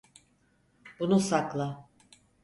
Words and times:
Bunu 0.99 1.19
sakla. 1.19 1.89